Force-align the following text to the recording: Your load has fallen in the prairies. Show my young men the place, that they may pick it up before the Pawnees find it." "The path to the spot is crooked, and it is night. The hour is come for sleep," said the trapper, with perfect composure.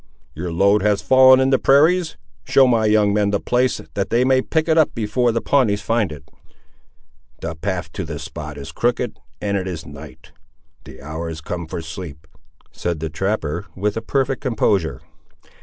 Your 0.33 0.51
load 0.51 0.81
has 0.81 0.99
fallen 0.99 1.39
in 1.39 1.51
the 1.51 1.59
prairies. 1.59 2.17
Show 2.43 2.65
my 2.65 2.85
young 2.87 3.13
men 3.13 3.29
the 3.29 3.39
place, 3.39 3.79
that 3.93 4.09
they 4.09 4.25
may 4.25 4.41
pick 4.41 4.67
it 4.67 4.75
up 4.75 4.95
before 4.95 5.31
the 5.31 5.41
Pawnees 5.41 5.83
find 5.83 6.11
it." 6.11 6.27
"The 7.41 7.53
path 7.53 7.91
to 7.91 8.03
the 8.03 8.17
spot 8.17 8.57
is 8.57 8.71
crooked, 8.71 9.19
and 9.39 9.55
it 9.55 9.67
is 9.67 9.85
night. 9.85 10.31
The 10.85 11.03
hour 11.03 11.29
is 11.29 11.39
come 11.39 11.67
for 11.67 11.83
sleep," 11.83 12.25
said 12.71 12.99
the 12.99 13.11
trapper, 13.11 13.67
with 13.75 13.93
perfect 14.07 14.41
composure. 14.41 15.01